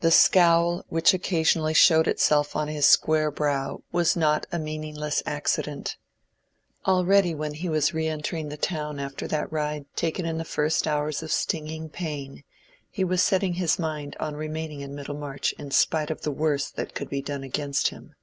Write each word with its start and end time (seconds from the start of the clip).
The 0.00 0.10
scowl 0.10 0.86
which 0.88 1.12
occasionally 1.12 1.74
showed 1.74 2.08
itself 2.08 2.56
on 2.56 2.68
his 2.68 2.86
square 2.86 3.30
brow 3.30 3.82
was 3.92 4.16
not 4.16 4.46
a 4.50 4.58
meaningless 4.58 5.22
accident. 5.26 5.98
Already 6.86 7.34
when 7.34 7.52
he 7.52 7.68
was 7.68 7.92
re 7.92 8.06
entering 8.08 8.48
the 8.48 8.56
town 8.56 8.98
after 8.98 9.28
that 9.28 9.52
ride 9.52 9.84
taken 9.94 10.24
in 10.24 10.38
the 10.38 10.46
first 10.46 10.86
hours 10.86 11.22
of 11.22 11.30
stinging 11.30 11.90
pain, 11.90 12.42
he 12.90 13.04
was 13.04 13.22
setting 13.22 13.52
his 13.52 13.78
mind 13.78 14.16
on 14.18 14.34
remaining 14.34 14.80
in 14.80 14.94
Middlemarch 14.94 15.52
in 15.58 15.70
spite 15.72 16.10
of 16.10 16.22
the 16.22 16.32
worst 16.32 16.76
that 16.76 16.94
could 16.94 17.10
be 17.10 17.20
done 17.20 17.42
against 17.42 17.88
him. 17.88 18.14